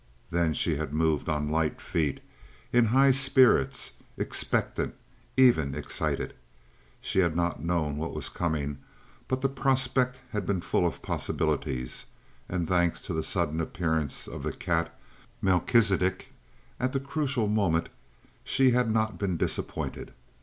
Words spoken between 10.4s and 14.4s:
been full of possibilities; and, thanks to the sudden appearance